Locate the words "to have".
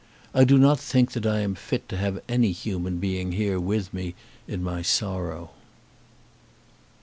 1.89-2.23